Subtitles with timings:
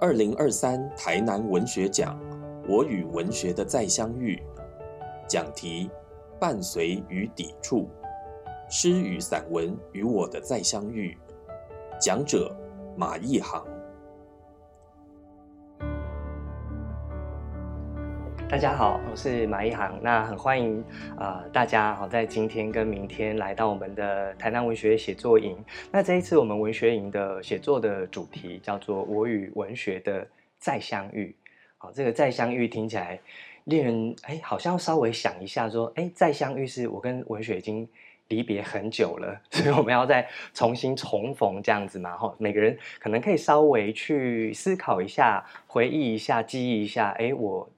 [0.00, 2.16] 二零二三台南文学奖，
[2.68, 4.40] 我与文学的再相遇。
[5.26, 5.90] 讲题：
[6.38, 7.88] 伴随与抵触，
[8.70, 11.18] 诗与散文与我的再相遇。
[12.00, 12.56] 讲者：
[12.96, 13.66] 马一航。
[18.50, 19.94] 大家好，我是马一航。
[20.02, 20.82] 那很欢迎
[21.18, 25.54] 啊、大家好，在今天跟明天来到我们的台南文学写作营。
[25.92, 30.26] 那这一次我们文学营的写作的主题叫做“我与文学的
[30.58, 31.36] 再相遇”。
[31.76, 33.20] 好，这个再相遇听起来
[33.64, 37.86] 令人哎，好像稍微想一下，说哎，再相遇是我跟文学已经
[38.28, 42.16] 离别很久了， 所以我们要再重新重逢这样子嘛？
[42.16, 47.68] 哈，每个人可能可以稍微去思考一下，回忆一下，记忆一下，哎，我。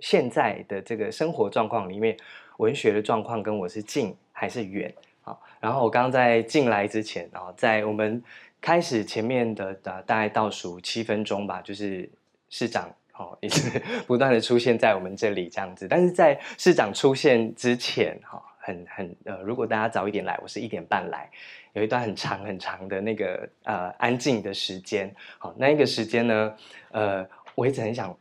[0.00, 2.16] 现在的这个生活状况里面，
[2.58, 4.92] 文学的状况跟我是近还是远？
[5.22, 8.22] 好，然后我刚刚在进来之前啊，在我们
[8.60, 12.08] 开始前面的大大概倒数七分钟吧，就是
[12.48, 15.88] 市长哦，一直 不断的出现在我们这里这样子。
[15.88, 21.28] 但是在市长出现之前，哈，很很呃，如果大家早一点来，我是一点半来，
[21.72, 25.12] 有一段很长很长的那个呃安静的时间。
[25.38, 26.54] 好，那一个时间呢，
[26.92, 28.16] 呃，我一直很想。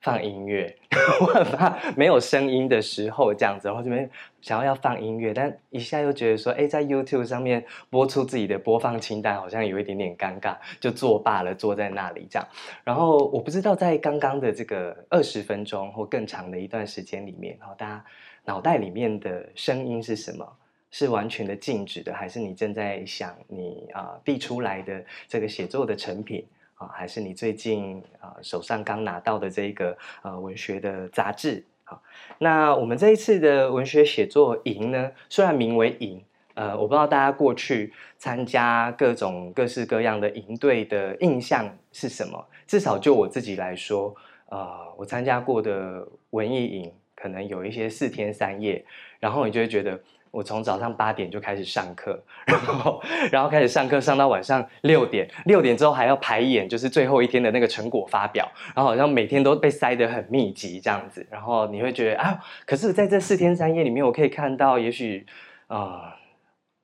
[0.00, 0.76] 放音乐，
[1.20, 4.08] 我很怕没有声音的时候这样子，然后这边
[4.40, 12.48] 想要要放音乐，但一下又觉得说，哎，在 YouTube 上面播出自己的播放清单，好像有一点点尴尬，就作罢了，坐在那里这样。
[12.84, 18.04] 然后我不知道在刚刚的这个二十分钟或更长的一段时间里面，然后大家
[18.44, 20.46] 脑袋里面的声音是什么？
[20.90, 26.46] 是完全的静止的，还是你正在想你啊递出来的这个写作的成品？
[26.78, 32.00] 啊，还是你最近啊手上刚拿到的这个呃文学的杂志好，
[32.38, 42.46] 那我们这一次的文学写作营呢，虽然名为营，呃，我不知道大家过去参加各种各式各样的营队的印象是什么。
[42.66, 44.14] 至少就我自己来说，
[44.48, 48.84] 呃，我参加过的文艺营，可能有一些四天三夜，
[49.18, 50.00] 然后你就会觉得。
[50.30, 53.02] 我从早上八点就开始上课，然后
[53.32, 65.26] 然后开始上课上到晚上六点，六点之后还要排演，就是最后一天的那个成果发表，然后好像每天都被塞得很密集这样子，然后你会觉得啊，可是在这四天三夜里面，我可以看到也许
[65.66, 66.14] 啊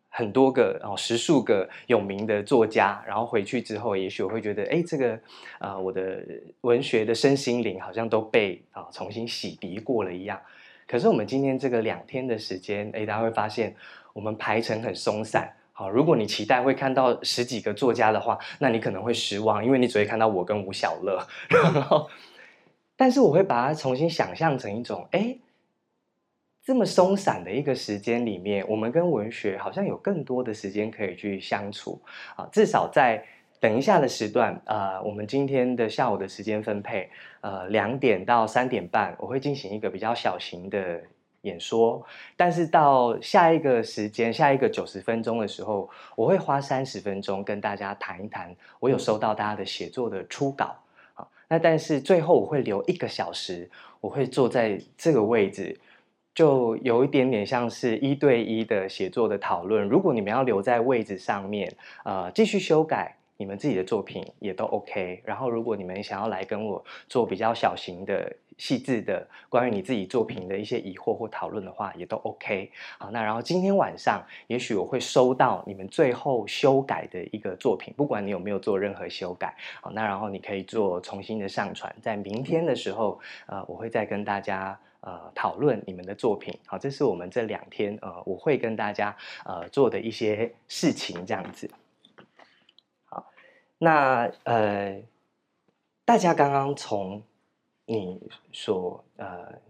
[0.08, 5.18] 很多个哦十数个有名的作家，然后回去之后，也许我会觉得哎，这个
[5.58, 6.22] 啊我的
[6.62, 10.40] 文学的身心灵好像都被啊重新洗涤过了一样。
[10.86, 13.74] 可是我们今天这个两天的时间，哎，大家会发现
[14.12, 15.50] 我们排程很松散。
[15.72, 21.26] 好，如果你期待会看到十几个作家的话，那你可能会失望，因为你只会看到我跟吴小乐。
[21.48, 22.08] 然后，
[22.96, 25.36] 但是我会把它重新想象成一种，哎，
[26.62, 32.00] 这么松散的一个时间里面，我们跟文学好像有更多的时间可以去相处。
[32.36, 33.24] 啊，至少在。
[33.64, 37.08] 等一下的时段，呃，我们今天的下午的时间分配，
[37.40, 41.00] 呃，两点到三点半，我会进行一个比较小型的
[41.40, 42.04] 演说。
[42.36, 50.76] 但是到下一个时间，下一个九十分钟的时候，我会花三十分钟跟大家谈一谈，我有收到大家的写作的初稿。
[51.14, 53.70] 好，那但是最后我会留一个小时，
[54.02, 55.74] 我会坐在这个位置，
[56.34, 59.88] 就有一点点像是一对一的写作的讨论。
[59.88, 61.74] 如果你们要留在位置上面，
[62.04, 63.16] 呃，继续修改。
[63.36, 72.70] 你们自己的作品也都 OK，然后如果你们想要来跟我做比较小型的、细致的关于你自己作品的一些疑惑或讨论的话，也都 OK。
[72.98, 86.56] 好，那然后今天晚上，也许我会收到你们最后修改的一个作品，不管你有没有做任何修改，好，那然后你可以做重新的上传，在明天的时候，呃，我会再跟大家呃讨论你们的作品。
[86.66, 91.68] 好，这是我们这两天呃我会跟大家呃做的一些事情，这样子。
[93.84, 95.02] 那呃，
[96.06, 97.22] 大家刚刚从
[97.84, 98.18] 你
[98.50, 99.60] 所呃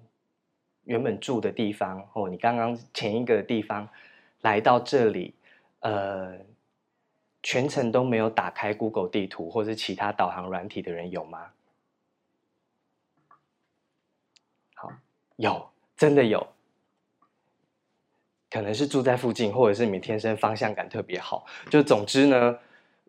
[0.84, 3.88] 原本住的地方，或你刚刚前一个地方
[4.42, 5.34] 来到这里，
[5.80, 6.38] 呃，
[7.42, 11.50] 全程都没有打开 Google 地图或是其他导航软体的人有吗？
[14.76, 14.92] 好，
[15.34, 16.46] 有，真的有，
[18.48, 21.44] 可能是住在附近，或者是你天生方向感特别好。
[21.68, 22.60] 就总之呢。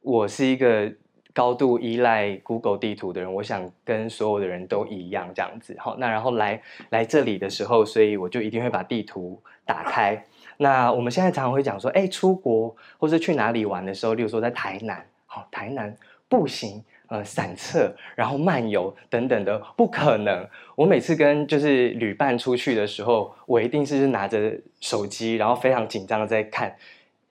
[0.05, 0.91] 我是一个
[1.33, 5.75] 高度依赖 Google 地图的人，我想跟所有的人都一样这样子。
[5.79, 6.61] 好，那然后来
[6.91, 10.23] 来这里的时候，所以我就一定会把地图打开。
[10.57, 15.93] 那我们现在常常会讲说，哎，出国或是去哪里玩的时候，例如说在台南，好，台南
[16.29, 20.47] 步行、呃，散策，然后漫游等等的，不可能。
[20.75, 26.75] 我每次跟就是旅伴出去的时候，我一定是拿着手机，然后非常紧张的在看。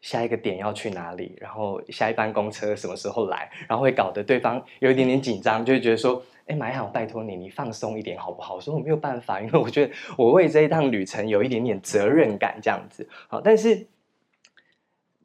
[0.05, 8.57] 下一个点要去哪里，然后下一班公车什么时候来，然后会搞得对方有一点点紧张，就会觉得说，哎，马一航，拜托你，你放松一点好不好？
[8.57, 13.09] 我说我没有办法，因为我觉得我为这一趟旅程有一点点责任感，这样子。
[13.29, 13.87] 好，但是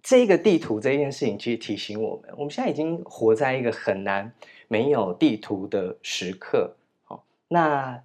[0.01, 4.31] 这个地图这件事情，其实提醒我们，我们现在已经活在一个很难
[4.69, 6.77] 没有地图的时刻。
[7.03, 8.01] 好，那。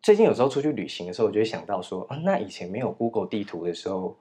[0.00, 4.16] 最近有时候出去旅行的时候，我就会想到说，啊，那以前没有 Google 地图的时候，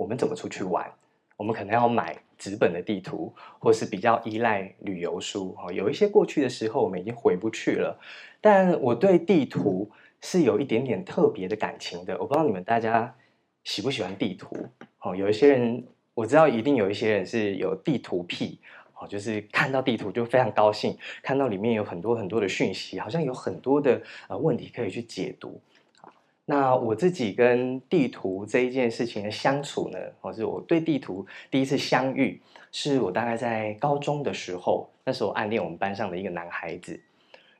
[0.00, 0.90] 我们怎么出去玩？
[1.36, 5.52] 我们可能要买纸本的地图，或是比较依赖旅游书。
[5.52, 8.00] 哈，有一些过去的时候，我们已经回不去了。
[8.40, 9.90] 但我对地图
[10.22, 12.16] 是有一点点特别的感情的。
[12.18, 13.14] 我不知道你们大家
[13.64, 14.56] 喜不喜欢地图？
[15.00, 18.58] 哦，有一些人我知道，一定有一些人是有地图癖。
[18.94, 25.60] 哦，就是看到地图就非常高兴，看到里面有很多很多的讯息，好像有很多的呃问题可以去解读。
[26.50, 32.42] 那我自己跟地图这一件事情的相处呢，或是我对地图第一次相遇，
[32.72, 37.00] 是我大概在高中的时候，那时候暗恋我们班上的一个男孩子。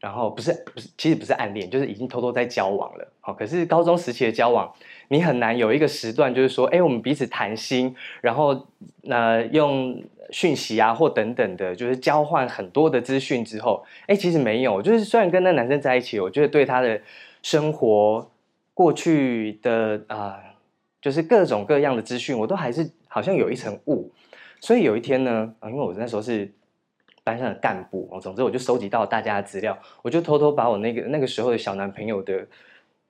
[0.01, 3.13] 然后不是不是，其实不是暗恋，就是已经偷偷在交往了。
[3.21, 4.73] 好，可是高中时期的交往，
[5.09, 8.67] 你很难有一个时段，就是说，哎，我们彼此谈心，然后
[9.03, 14.81] 那用讯息啊或等等的，就是交换很多的资讯之后，哎，其实没有。
[14.81, 16.99] 就是虽然跟那男生在一起，我觉得对他的
[17.43, 18.27] 生活
[18.75, 20.41] 过去的啊，
[21.01, 24.13] 就是各种各样的资讯，我都还是好像有一层雾。
[24.61, 26.53] 所以有一天呢，啊，因为我那时候是。
[27.23, 32.49] 班上的干部哦，总之我就收集到大家的资料，我就偷偷把我那个那个时候的小男朋友的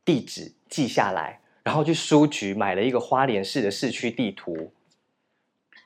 [0.04, 4.72] 地址记下来，然后去书局买了一个花莲市的市区地图，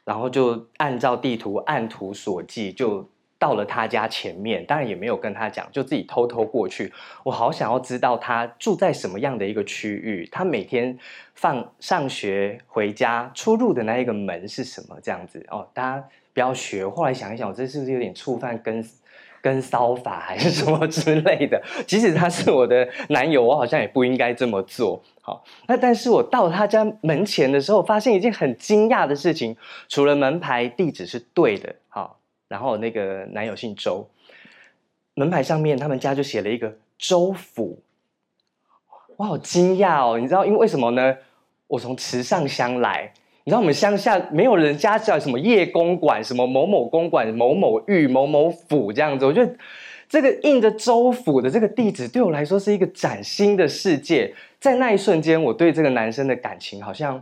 [0.06, 3.06] 然后就按照地图按图索骥，就
[3.44, 4.64] 到了他家前面。
[4.64, 6.91] 当然也没有跟他讲，就自己偷偷过去。
[7.25, 10.99] 我好想要知道他住在什么样的一个区域，他每天
[11.35, 16.05] 放上学回家出入的那一个门是什么这样子哦，大家。
[16.35, 16.85] 不要学。
[16.88, 18.85] 后来想一想，我这是不是有点触犯跟
[19.41, 21.62] 跟骚法还是什么之类的？
[21.87, 25.00] 即使他是我的男友，我好像也不应该这么做。
[25.23, 29.56] 好，那但是我到他家门前的时候，发现一件很惊讶的事情。
[29.88, 32.19] 除了门牌地址是对的，好，
[32.54, 34.08] 然后那个男友姓周，
[35.14, 37.80] 门牌上面他们家就写了一个周府。
[39.16, 40.16] 我好惊讶哦！
[40.20, 41.16] 你知道因为为什么呢？
[41.66, 43.12] 我从池上乡来。
[43.42, 49.26] 你知道我们乡下没有人家叫什么叶公馆、什么某某公馆、某某御、某某府这样子。
[49.26, 49.52] 我觉得
[50.08, 54.32] 这个印着周府的这个地址对我来说是一个崭新的世界。
[54.60, 57.20] 在那一瞬间，我对这个男生的感情好像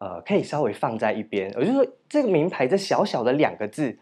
[0.00, 1.50] 呃可以稍微放在一边。
[1.56, 3.98] 我就说这个名牌这小小的两个字，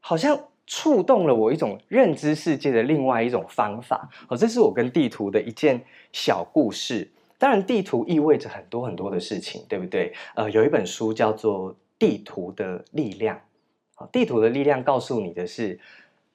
[0.00, 4.08] 好像触动了我一种认知世界的另外一种方法。
[4.28, 5.80] 哦，这是我跟地图的一件
[6.12, 7.10] 小故事。
[7.38, 10.12] 当然，地图意味着很多很多的事情，对不对？
[10.34, 13.36] 呃，有一本书叫做《地图的力量》。
[13.94, 15.80] 好，地图的力量告诉你的是，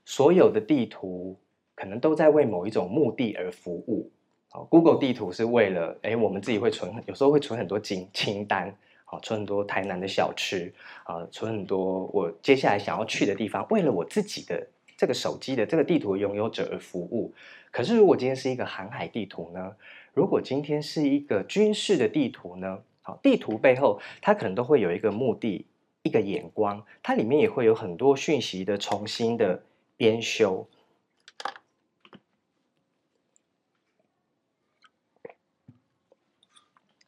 [0.04, 1.38] 所有的地图
[1.76, 4.10] 可能都在为某一种目的而服务。
[4.50, 8.76] 好，Google 地图是为了，哎，我们自己会存，有时候会存很多清清单，
[9.06, 10.74] 好，存很多台南的小吃，
[11.04, 14.68] 啊，存很多我接下来想要去的地方，为了我自己的
[14.98, 17.34] 这个手机的这个地图拥有者而服务。
[17.72, 19.76] 可是，如果今天是一个航海地图呢？
[20.14, 22.80] 如果今天是一个军事的地图呢？
[23.02, 25.68] 好，地图背后它可能都会有一个目的、
[26.02, 29.62] 一个眼光，它里面也会有很多讯息的重新的
[29.98, 30.68] 编修。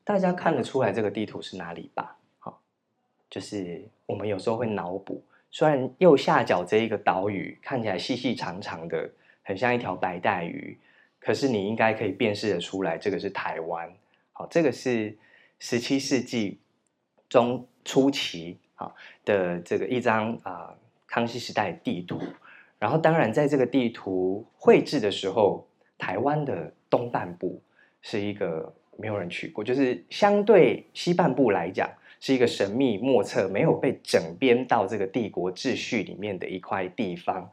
[0.08, 2.16] 大家看得出来这个地图是哪里吧？
[2.40, 2.62] 好，
[3.30, 5.22] 就是我们有时候会脑补，
[5.52, 9.12] 虽然右下角这一个岛屿看起来细细长长的，
[9.44, 10.80] 很像一条白带鱼。
[11.20, 13.94] 可是你应该可以辨识的出来，这个是台湾，
[14.32, 15.14] 好，这个是
[15.60, 16.58] 十七世纪
[17.28, 18.90] 中初期啊
[19.26, 20.74] 的这个一张啊
[21.06, 22.18] 康熙时代地图。
[22.80, 27.62] 然后，当然在这个地图绘制的时候，台湾的东半部
[28.02, 31.90] 是一个没有人去过，就是相对西半部来讲，
[32.20, 37.50] 是一个神秘莫测、没有被整编到这个帝国秩序里面的一块地方。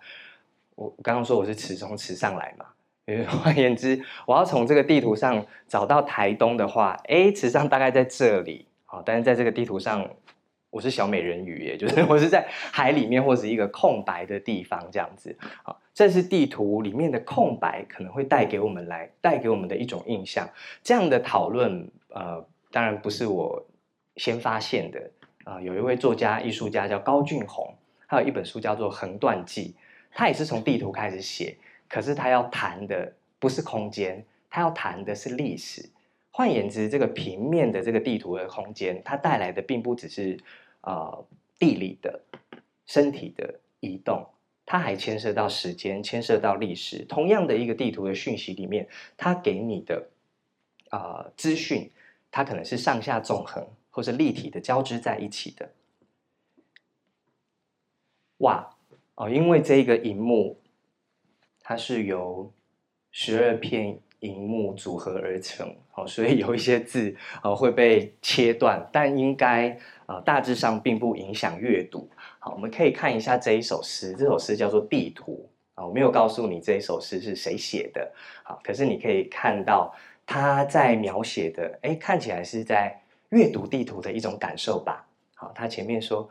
[0.75, 2.67] 我刚刚说我是池中池上来嘛。
[3.29, 10.09] 换言之，我要从这个地图上找到台东的话哎池上大概在这里，好，但是在这个地图上，
[10.75, 20.49] 我是小美人鱼，也就是 我是在海里面或者一个空白的地方这样子，啊，这是地图里面的空白可能会带给我们来带给我们的一种印象。
[20.83, 23.65] 这样的讨论，呃，当然不是我
[24.17, 25.11] 先发现的，
[25.45, 27.73] 啊，有一位作家艺术家叫高俊宏，
[28.09, 29.77] 他有一本书叫做《横断记》，
[30.11, 31.57] 他也是从地图开始写。
[31.89, 35.89] 可是他要谈的不是空间，他要谈的是历史。
[36.37, 40.37] 换言之，这个平面的这个地图的空间，它带来的并不只是
[40.85, 41.27] 呃
[41.59, 42.21] 地理的、
[42.87, 44.27] 身体的移动，
[44.67, 47.05] 它还牵涉到时间，牵涉到历史。
[47.05, 50.09] 同样的一个地图的讯息里面，它给你的
[50.91, 51.91] 啊资讯，
[52.31, 55.71] 它可能是上下纵横，或是立体的交织在一起的。
[58.39, 58.77] 哇
[59.15, 60.61] 哦，因为这个荧幕，
[61.61, 62.53] 它是由
[63.11, 64.01] 十二片。
[64.25, 72.09] 荧幕组合而成，好，所以有一些字呃会被切断，但应该呃大致上并不影响阅读。
[72.39, 75.47] 好，我们可以看一下这一首诗，这首诗叫做《地图》
[75.81, 78.11] 啊，我没有告诉你这一首诗是谁写的，
[78.43, 85.07] 好，可是你可以看到他在描写的，哎，看起来是在阅读地图的一种感受吧。
[85.35, 86.31] 好，他前面说，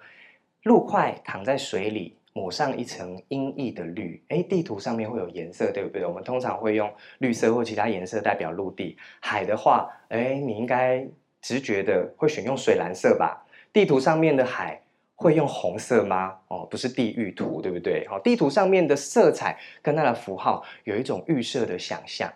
[0.64, 2.18] 陆块躺在水里。
[2.34, 6.04] 抹上一层阴翳的绿，哎，地图上面会有颜色，对不对？
[6.06, 8.98] 我们通常会用绿色或其他颜色代表陆地。
[9.22, 11.08] 海的话，哎，你应该
[11.42, 13.46] 直觉的会选用水蓝色吧？
[13.72, 14.82] 地图上面的海
[15.16, 16.36] 会用红色吗？
[16.48, 18.08] 哦，不是地狱图，对不对？
[18.08, 22.32] 好，地图上面的色彩跟它的符号有一种预设的想象。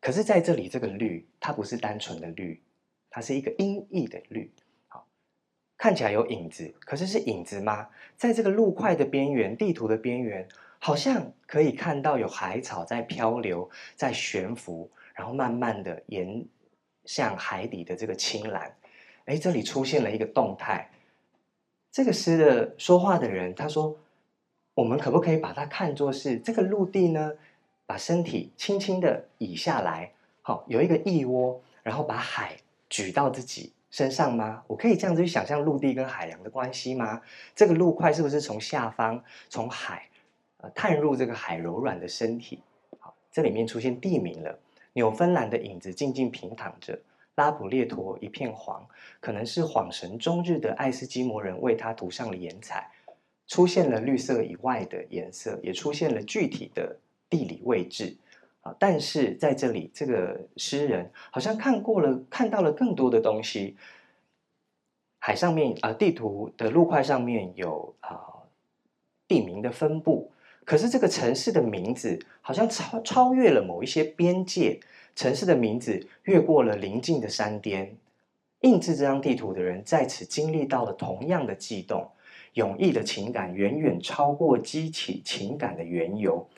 [0.00, 2.60] 可是在这里，这个绿它不是单纯的绿，
[3.10, 4.50] 它是一个阴翳的绿。
[5.82, 7.88] 看起来有影子，可是是影子吗？
[8.16, 10.46] 在这个陆块的边缘，地图的边缘，
[10.78, 16.46] 好像可以看到有海草在漂流，在悬浮，然后慢慢的沿
[17.04, 18.72] 向海底的这个青蓝。
[19.24, 20.88] 哎，这里出现了一个动态。
[21.90, 23.98] 这个诗的说话的人他说
[24.74, 27.32] ：“我们可不可以把它看作是这个陆地呢？
[27.86, 30.12] 把身体轻轻的移下来，
[30.42, 32.58] 好，有一个翼窝，然后把海
[32.88, 34.64] 举到自己。”身上吗？
[34.66, 37.20] 我可以这样子去想象陆地跟海洋的关系吗？
[37.54, 40.08] 这个陆块是不是从下方从海
[40.56, 42.62] 呃探入这个海柔软的身体？
[42.98, 44.58] 好，这里面出现地名了。
[44.94, 46.98] 纽芬兰的影子静静平躺着，
[47.34, 48.86] 拉普列陀一片黄，
[49.20, 52.90] 可能是恍神终日的爱斯基摩人为它涂上了颜彩，
[53.46, 56.96] 出现了绿色以外的颜色，也出现了具体的
[57.28, 58.16] 地理位置。
[58.62, 58.74] 啊！
[58.78, 63.76] 但是在这里，这个诗人好像看过了，看到了更多的东西。
[65.18, 68.18] 海上面啊，地图的陆块上面有啊
[69.28, 70.32] 地名的分布，
[70.64, 74.80] 可是这个城市的名字好像超超越了某一些边界，
[75.14, 77.96] 城市的名字越过了邻近的山巅。
[78.62, 82.08] 印制这张地图的人在此经历到了同样的悸动，
[82.54, 86.48] 永逸的情感远远超过激起情感的缘由。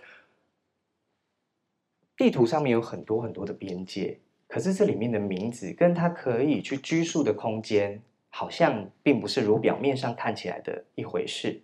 [2.16, 11.60] 地图上面有很多很多的边界，可是这里面的名字跟它可以去拘束的空间，好像并不是如表面上看起来的一回事。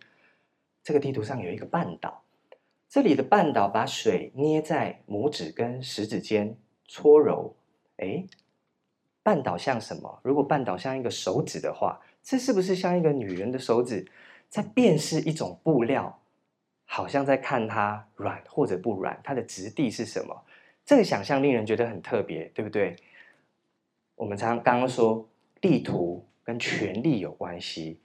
[0.82, 2.22] 这个地图上有一个半岛，
[2.88, 7.54] 这里的半岛把水捏在拇指跟食指间搓揉。
[7.98, 8.24] 哎，
[9.22, 10.20] 半岛像什么？
[10.22, 14.10] 如果半岛像一个手指的话，这是不是像一个女人的手指
[14.48, 16.19] 在辨识一种布料？
[16.92, 20.44] 好像在看它软或者不软，它的质地是什么？
[20.84, 22.96] 这个想象令人觉得很特别，对不对？
[24.16, 25.24] 我们常刚刚说
[25.60, 28.00] 地图跟权力有关系，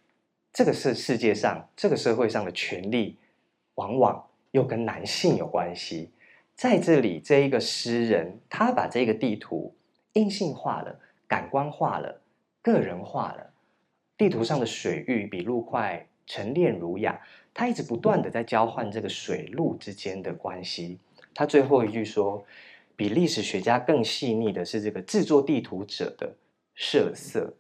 [0.54, 3.18] 这个是世界上这个社会上的权力，
[3.74, 6.12] 往往又跟男性有关系。
[6.54, 9.76] 在这里，这一个诗人他把这个地图
[10.14, 12.22] 硬性化了、感官化了、
[12.62, 13.52] 个人化了。
[14.16, 17.20] 地图上的水域比陆块沉淀儒雅。
[17.56, 21.00] 他一直不断的在交换这个水陆之间的关系。
[21.34, 22.46] 他最后一句说
[22.98, 26.36] ：“比历史学家更细腻的是这个制作地图者的
[26.76, 27.56] 设色。”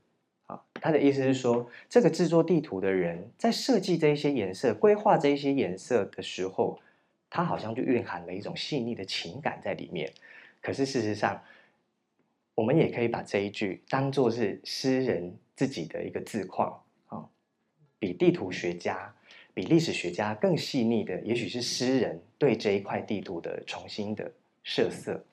[0.47, 6.77] 啊，他的意思是说，这个制作地图的人在设计这一些颜色、规划这一些颜色的时候，
[7.29, 10.11] 他好像就蕴含了一种细腻的情感在里面。
[10.61, 11.41] 可是事实上，
[12.53, 17.25] 我们也可以把这一句当做是诗人自己的一个自况啊，
[17.97, 19.15] 比地图学家。
[19.55, 24.29] 比历史学家更细腻的，也许是诗人对这一块地图的重新的
[24.63, 25.25] 设色。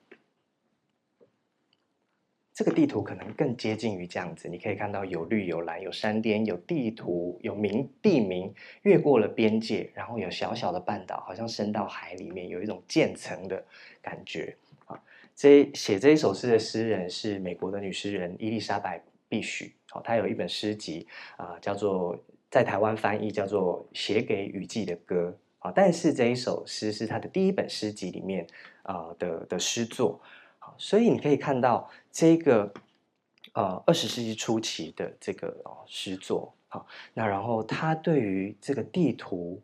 [2.53, 8.53] 这个地图可能更接近于这样子，你可以看到有绿有蓝，有山巅，有地图，有名地名，
[8.83, 13.61] 越过了边界，然后有小小的半岛，好像伸到海里面，有一种渐层的
[14.01, 14.97] 感觉啊。
[15.35, 22.17] 这写这一首诗的诗人是美国的女诗人伊丽莎白·必许，好，她有一本诗集啊，叫做。
[22.53, 25.35] 在台湾翻译叫做《写给雨季的歌》
[25.67, 28.45] 啊，但是这一首诗是他的第一本诗集里面
[28.83, 30.21] 啊的的诗作，
[30.59, 32.71] 好，所以你可以看到这个
[33.53, 39.59] 呃二十世纪初期的这个哦诗作，好，那然后他对于这个地图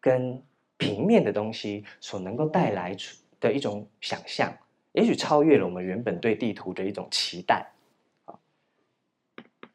[0.00, 0.42] 跟
[0.76, 4.52] 平面的东西所能够带来出的一种想象，
[4.90, 7.70] 也许超越了我们原本对地图的一种期待。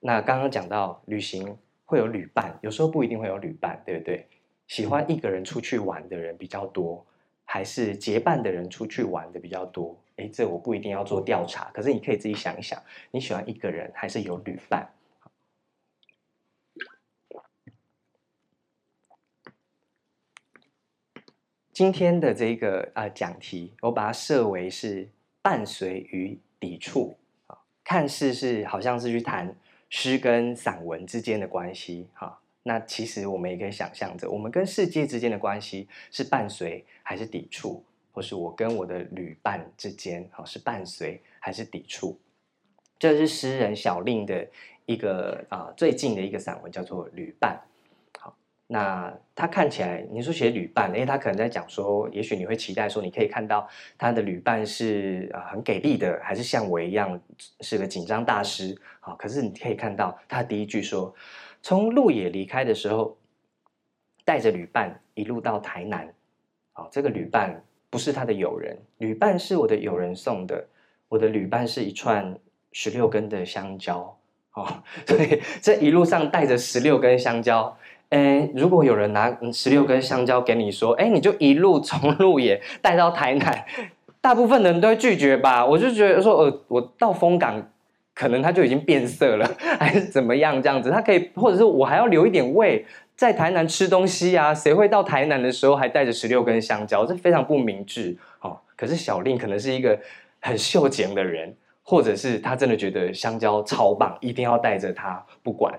[0.02, 1.58] 那刚刚讲到旅行
[1.90, 4.28] 会有旅伴，有时候不一定会有旅伴，对不对？
[4.68, 7.04] 喜欢一个人出去玩的人比较多，
[7.46, 10.00] 还是结伴的人出去玩的比较多？
[10.18, 12.80] 哎，这我不一定要做调查，可是你可以自己想一想，
[13.10, 14.88] 你喜欢一个人还是有旅伴？
[21.74, 25.10] 今天的这个啊讲题，我把它设为是
[25.42, 27.18] 伴随与抵触
[27.48, 29.56] 啊，看似是好像是去谈。
[29.90, 42.20] 诗跟散文之间的关系，哈，那其实我们也可以想象着，我们跟世界之间的关系是伴随还是抵触，或是我跟我的旅伴之间，哈，是伴随还是抵触？
[42.98, 44.48] 这是诗人小令的
[44.86, 47.60] 一个啊最近的一个散文，叫做《旅伴》。
[48.72, 57.20] 那他看起来，你说写旅伴，因为他可能在讲说，也许你会期待说，你可以看到他的旅伴是啊很给力的，还是像我一样
[57.62, 59.16] 是个紧张大师啊？
[59.16, 61.12] 可是你可以看到他第一句说，
[61.64, 63.18] 从鹿野离开的时候，
[64.24, 66.08] 带着旅伴一路到台南，
[66.74, 70.64] 啊，这个旅伴不是他的友人，旅伴是我的友人送的，
[71.08, 72.38] 我的旅伴是一串
[72.72, 74.16] 十六根的香蕉，
[74.54, 77.76] 哦，所以这一路上带着十六根香蕉。
[78.10, 83.66] 哎，如果有人拿十六根香蕉给你说，哎，你就一路从路野带到台南，
[84.20, 85.64] 大部分人都会拒绝吧？
[85.64, 87.70] 我就觉得说，呃，我到丰港，
[88.16, 89.48] 可能它就已经变色了，
[89.80, 90.90] 还是怎么样这样子？
[90.90, 92.84] 它可以，或者是我还要留一点胃，
[93.16, 94.56] 在台南吃东西啊？
[94.56, 97.06] 谁会到台南的时候还带着十六根香蕉？
[97.06, 98.58] 这非常不明智哦。
[98.76, 100.00] 可是小令可能是一个
[100.40, 105.72] 很秀俭的人，或者是他真的觉得香蕉超棒，一定要带着它，不管。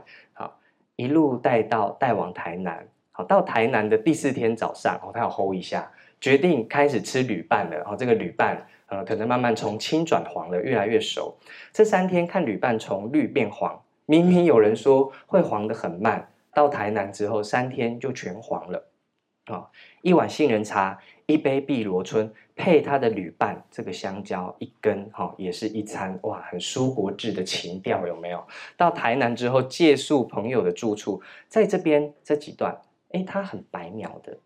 [1.01, 5.91] 一路带到带往台南，好，到台南的第四天早上，哦，他要 hold 一下，
[6.21, 7.83] 决定开始吃旅伴了。
[7.87, 11.35] 哦，这个旅伴，呃，可能慢慢从青转黄了，越来越熟。
[11.73, 18.85] 这三天看旅伴从绿变黄，明明有人说会黄的很慢，到台南之后三天就全黄了。
[19.47, 19.71] 啊，
[20.03, 20.99] 一碗杏仁茶。
[21.31, 28.47] 一杯碧螺春配他的旅伴，这个香蕉一根哈，也是一餐哇，很舒国志的情调有没有？
[28.77, 32.77] 到台南之后借宿朋友的住处，在这边这几段，
[33.11, 34.37] 哎，他很白描的，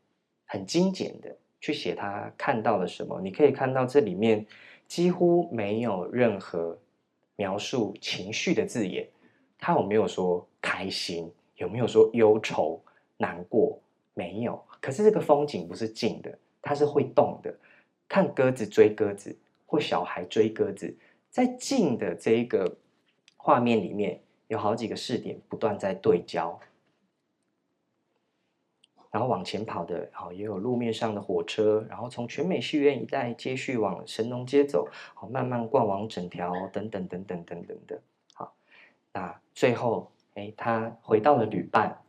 [0.47, 3.21] 很精简的去写他看到了什么。
[3.21, 4.47] 你可以看到这里面
[4.87, 6.79] 几乎没有任何
[7.37, 9.09] 描述情绪的字眼，
[9.59, 11.33] 他有没有说开心？
[11.57, 12.83] 有没有说忧愁、
[13.17, 13.81] 难过？
[14.13, 14.61] 没有。
[14.81, 16.39] 可是这个风景不是静的。
[16.65, 17.55] 它是会动的，
[18.09, 20.97] 看鸽子追鸽子，或小孩追鸽子，
[21.29, 22.79] 在近的这一个
[23.37, 26.59] 画面里面，有好几个视点不断在对焦，
[29.11, 38.01] 然后往前跑的，好也有路面上的火车，然后从全美戏院一带接续往神农街走，好慢慢逛完整条等等等等等等的，
[38.33, 38.55] 好，
[39.13, 42.03] 那最后哎，他回到了旅伴，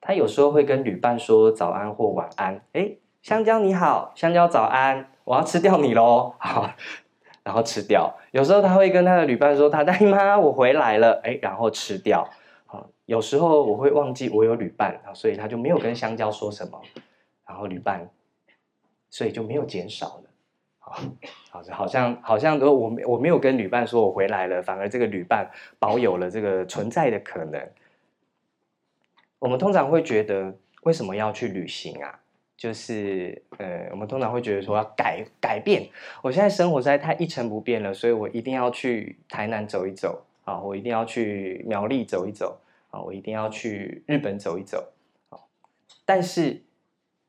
[0.00, 2.96] 他有时候会跟旅伴说早安或晚安，哎。
[3.22, 6.70] 香蕉你好，香蕉早安，我要吃掉你喽，好，
[7.42, 8.14] 然后吃掉。
[8.30, 12.28] 有时候他会跟他的旅伴说：“他大姨妈，我回来了。”哎，然后吃掉。
[12.66, 16.80] 好，有时候我会忘记我有旅伴，所以他就没有跟香蕉说什么，
[17.46, 18.08] 然后旅伴，
[19.10, 20.22] 所以就没有减少了。
[20.78, 27.68] 好，好，像好像都我我没有跟旅伴说我回来了，反而这个旅伴保有了这个存在的可能。
[29.38, 32.20] 我们通常会觉得，为什么要去旅行啊？
[32.58, 35.88] 就是呃，我们通常会觉得说要改改变。
[36.22, 44.92] 我现在生活实在太一成不变了，所以我一定要去台南走一走啊，我一定要去苗栗走一走啊，我一定要去日本走一走
[45.30, 45.38] 啊。
[46.04, 46.64] 但是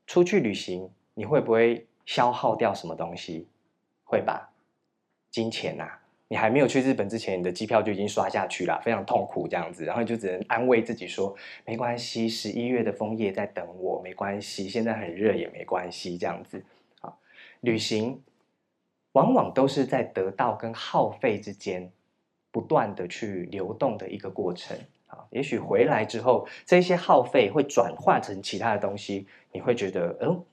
[0.07, 3.47] 出去旅行，你会不会消耗掉什么东西？
[4.03, 4.49] 会吧，
[5.29, 5.87] 金钱呐。
[6.31, 16.63] 你还没有去日本之前，你的机票就已经刷下去了，非常痛苦这样子，然后就只能安慰自己说没关系，十一月的枫叶在等我，没关系，现在很热也没关系这样子。
[17.01, 17.11] 啊，
[17.61, 18.21] 旅行
[19.13, 21.91] 往往都是在得到跟耗费之间
[22.51, 25.25] 不断的去流动的一个过程啊。
[25.31, 30.45] 也许回来之后，这些耗费会转化成其他的东西，你会觉得，嗯，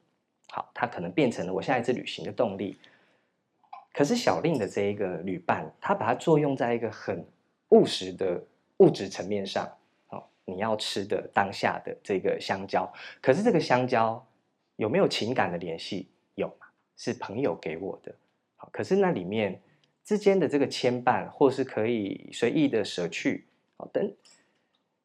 [0.48, 2.78] 好，它可能变成了我下一次旅行的动力。
[3.96, 7.26] 可是小令的这一个旅伴，他把它作用在一个很
[7.70, 8.44] 务实的
[8.76, 9.66] 物质层面上，
[10.10, 14.22] 哦，你要吃的当下的这个香蕉，可是这个香蕉
[14.76, 16.10] 有没有情感的联系？
[16.34, 16.54] 有
[16.94, 18.14] 是朋友给我的，
[18.56, 19.58] 好，可是那里面
[20.04, 23.46] 之间的这个牵绊，或是可以随意的舍去，
[23.78, 24.14] 好，等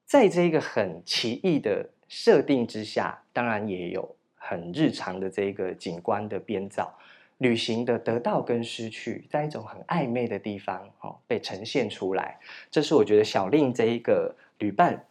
[0.06, 6.93] 在这一个很奇异的设定之下，当然也有很日常的这个景观的编造。
[7.41, 12.39] 旅行的得到跟失去，在一种很暧昧的地方哦被呈现出来。
[12.69, 15.08] 这是我觉得小令这一个旅伴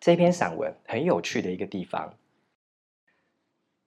[0.00, 2.12] 这篇散文很有趣的一个地方。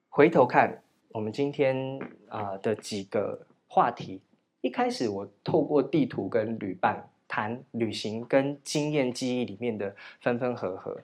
[0.07, 4.21] 回头看我们今天啊的几个话题，
[4.61, 11.01] 一开始我透过地图跟旅伴谈旅行跟经验记忆里面的分分合合，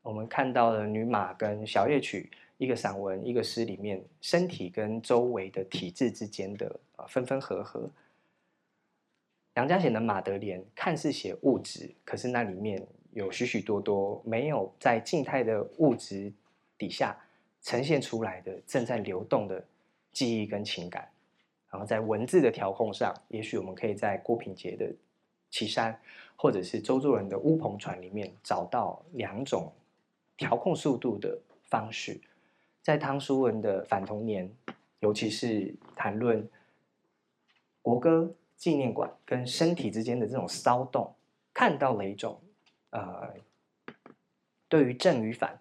[0.00, 2.30] 我们看到了女马跟小夜曲。
[2.58, 7.90] 一个散文，一个诗里面，身体跟周围的体质之间的呃分分合合。
[9.54, 16.32] 杨家贤的《马德莲》看似写物质，可是那里面有许许多多没有在静态的物质
[16.78, 17.18] 底下
[17.62, 19.64] 呈现出来的正在流动的
[20.12, 21.10] 记忆跟情感。
[21.70, 24.86] 然后在文字的调控上，也许我们可以在郭品杰的
[25.50, 25.92] 《岐山》
[26.36, 29.70] 或者是周作人的《乌篷船》里面找到两种
[30.36, 32.18] 调控速度的方式。
[32.86, 34.48] 在汤书文的《反童年》，
[35.00, 36.48] 尤其是谈论
[37.82, 41.12] 国歌纪念馆跟身体之间的这种骚动，
[41.52, 42.40] 看到了一种
[42.90, 43.34] 呃，
[44.68, 45.58] 对于正与反、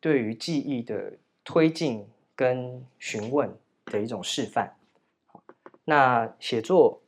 [0.00, 1.12] 对于记忆的
[1.44, 4.74] 推进跟询问的一种示范。
[5.84, 7.00] 那写作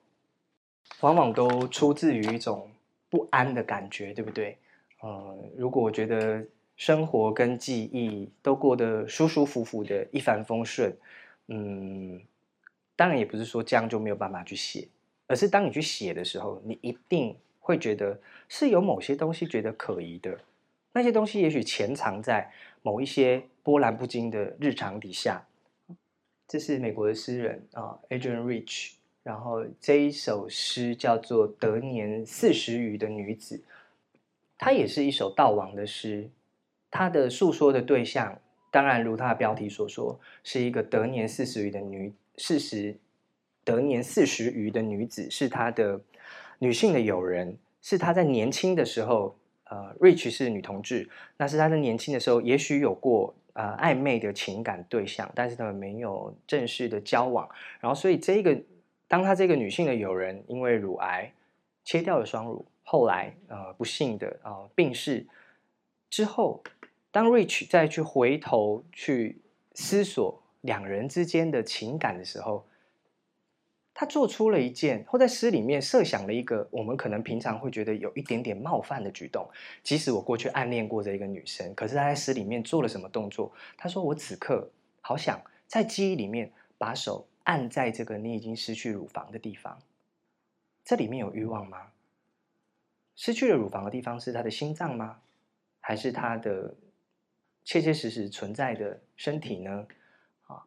[1.00, 2.70] 往往都出自于一种
[3.10, 4.56] 不安的感觉，对不对？
[5.02, 6.46] 嗯，如果我觉得。
[6.78, 10.96] 生活跟记忆都过得舒舒服服的，一帆风顺。
[11.48, 12.22] 嗯，
[12.94, 14.86] 当然也不是说这样就没有办法去写，
[15.26, 20.38] 而是当你去写的时候，你一定会觉得是有某些东西觉得可疑的。
[20.92, 22.50] 那些东西也许潜藏在
[22.82, 25.46] 某一些波澜不惊的日常底下。
[26.46, 28.92] 这是美国的诗人啊，Adrian Rich，
[29.24, 33.56] 然后这一首诗叫做《得年四十余的女子》，
[34.56, 36.30] 它也是一首悼亡的诗。
[36.90, 38.38] 他的诉说的对象，
[38.70, 42.96] 当然如他的标题所说，是一个得年四十余的女，四十
[43.64, 46.00] 得年四十余的女子，是他的
[46.58, 57.48] 女性的友人，是他在年轻的时候，呃，Rich 是女同志，那是他在年轻的时候，也许有过呃暧昧的情感对象，但是他们没有正式的交往，
[57.80, 58.58] 然后所以这个，
[59.06, 61.32] 当他这个女性的友人因为乳癌
[61.84, 65.26] 切掉了双乳，后来呃不幸的啊病逝
[66.10, 66.62] 之后。
[67.10, 69.40] 当 Rich 再去回头去
[69.74, 72.66] 思索两人之间的情感的时候，
[73.94, 79.48] 他做出了一件，或在诗里面设想了一个我们可能平常会觉得有一点点冒犯的举动。
[79.82, 83.50] 即使我过去暗恋过这一个女生，可是他在诗里面做了什么动作？
[83.78, 89.80] 他说：“我此刻好想在记忆里面把手按在这个你已经失去乳房的地方。
[90.84, 91.88] 这里面有欲望吗？
[93.16, 95.20] 失去了乳房的地方是他的心脏吗？
[95.80, 96.74] 还是他的？”
[97.64, 99.86] 切切实实存在的身体呢？
[100.46, 100.64] 啊，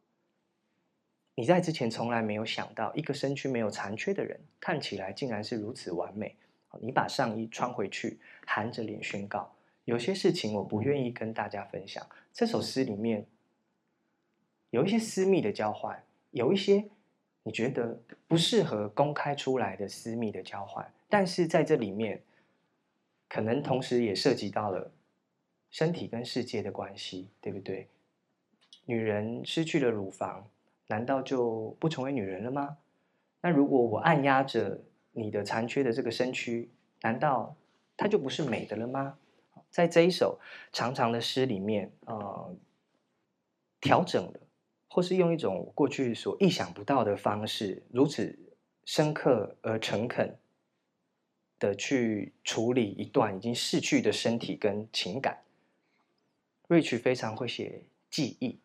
[1.33, 6.37] 你在之前从来没有想到，一个身躯没有残缺的人，看起来竟然是如此完美。
[6.79, 9.51] 你把上衣穿回去，含着脸宣告：
[9.85, 12.05] 有些事情我不愿意跟大家分享。
[12.31, 13.25] 这首诗里面
[14.69, 16.87] 有一些私密的交换，有一些
[17.41, 22.21] 你觉得不适合公开出来的私密的交换，但是在这里面，
[23.27, 24.91] 可能同时也涉及到了。
[25.71, 27.87] 身体跟世界的关系，对不对？
[28.85, 30.47] 女人失去了乳房，
[30.87, 32.77] 难道就不成为女人了吗？
[33.41, 36.69] 那如果我按压着你的残缺的这个身躯，
[37.01, 37.55] 难道
[37.95, 39.17] 它就不是美的了吗？
[39.69, 40.39] 在这一首
[40.73, 42.55] 长长的诗里面，呃，
[43.79, 44.39] 调整了，
[44.89, 48.37] 或是用一种过去所意想不到的方式，如此
[48.83, 50.37] 深刻而诚恳
[51.57, 55.41] 的去处理一段已经逝去的身体跟情感。
[56.71, 58.57] Rich 非常会写记忆，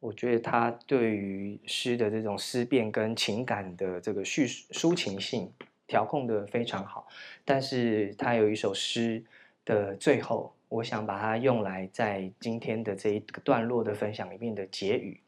[0.00, 5.52] 我觉得他对于诗的这种思辨跟情感的这个叙抒情性
[5.86, 7.06] 调控的非常好。
[7.44, 9.22] 但是他有一首诗
[9.64, 15.20] 的最后，我想把它用来在今天的这一段落的分享里面的结语。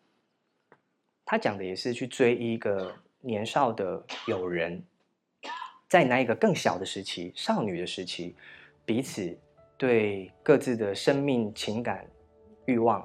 [1.24, 4.82] 他讲的也是去追一个年少的友人，
[5.88, 8.34] 在那一个更小的时期，少女的时期，
[8.84, 9.38] 彼此
[9.78, 12.04] 对各自的生命情感。
[12.66, 13.04] 欲望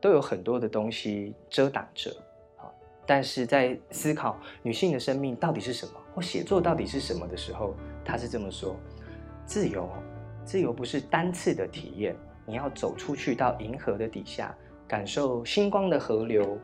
[0.00, 2.10] 都有很多的东西遮挡着
[2.58, 2.68] 啊，
[3.06, 8.76] 但是在思考女性的生命到底是什么，或写作到底是什么的时候，他是这么说：
[9.46, 9.88] 自由，
[10.44, 14.54] 自由不是单次的体验，你要走出去到银河的底下，
[14.86, 16.58] 感受星光的河流、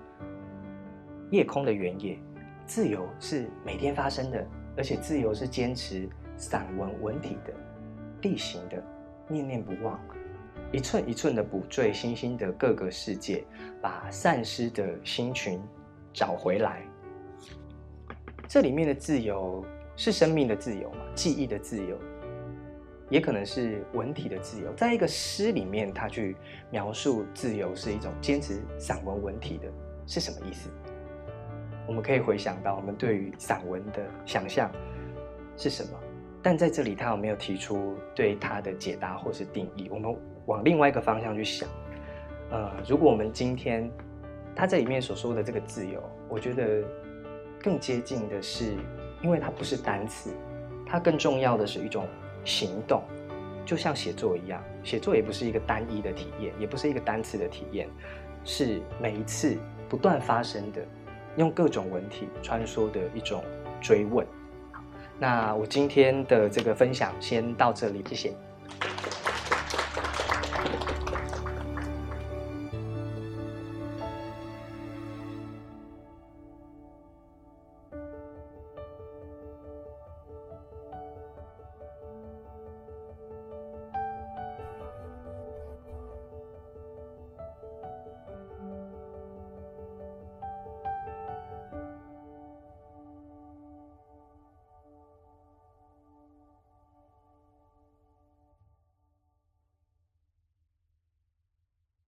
[1.30, 2.18] 夜空的原野。
[2.66, 7.52] 自由是每天发生的，而且自由是坚持散文文体的、
[8.22, 8.80] 例行的、
[9.26, 9.98] 念念不忘。
[10.72, 13.44] 一寸一寸的补缀星星的各个世界，
[13.82, 15.60] 把散失的星群
[16.12, 16.82] 找回来。
[18.46, 19.64] 这里面的自由
[19.96, 20.98] 是生命的自由嘛？
[21.12, 21.98] 记忆的自由，
[23.08, 24.72] 也可能是文体的自由。
[24.74, 26.36] 在一个诗里面，他去
[26.70, 29.66] 描述自由是一种坚持散文文体的，
[30.06, 30.70] 是什么意思？
[31.88, 34.70] 我们可以回想到我们对于散文的想象
[35.56, 35.98] 是什么，
[36.40, 39.88] 但在这里他有没有提出对他的解答或是定义？
[39.90, 40.16] 我们
[40.50, 41.68] 往另外一个方向去想，
[42.50, 43.90] 呃，如果我们今天
[44.54, 46.82] 他这里面所说的这个自由，我觉得。
[47.62, 48.74] 更接近的是，
[49.20, 50.30] 因为它不是单词，
[50.86, 52.08] 它更重要的是一种
[52.42, 53.02] 行动，
[53.66, 57.86] 就像写作一样，写作也不是一个单一的体验，也不是一个单词的体验，
[58.46, 59.58] 是每一次
[59.90, 60.80] 不断发生的，
[61.36, 63.44] 用各种文体穿梭的一种
[63.78, 64.26] 追问。
[64.72, 64.82] 好，
[65.18, 68.32] 那我今天的这个分享先到这里，谢谢。